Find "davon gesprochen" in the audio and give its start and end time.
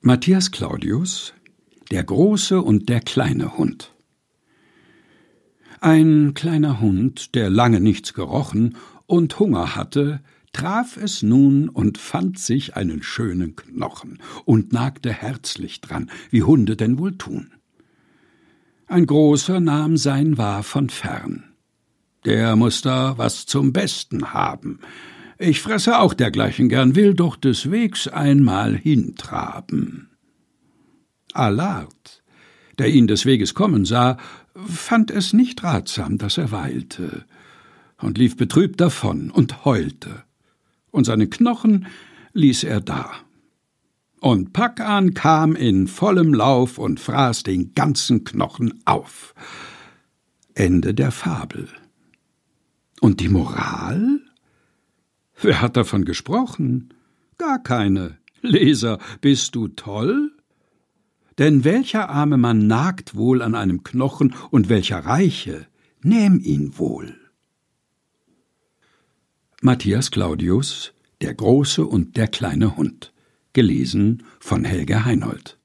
55.76-56.94